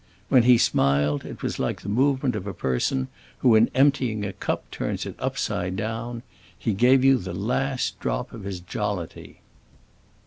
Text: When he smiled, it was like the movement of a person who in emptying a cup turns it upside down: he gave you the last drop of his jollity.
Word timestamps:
When 0.29 0.41
he 0.41 0.57
smiled, 0.57 1.25
it 1.25 1.43
was 1.43 1.59
like 1.59 1.83
the 1.83 1.87
movement 1.87 2.35
of 2.35 2.47
a 2.47 2.55
person 2.55 3.07
who 3.37 3.53
in 3.53 3.69
emptying 3.75 4.25
a 4.25 4.33
cup 4.33 4.63
turns 4.71 5.05
it 5.05 5.13
upside 5.19 5.75
down: 5.75 6.23
he 6.57 6.73
gave 6.73 7.05
you 7.05 7.19
the 7.19 7.35
last 7.35 7.99
drop 7.99 8.33
of 8.33 8.43
his 8.43 8.59
jollity. 8.61 9.41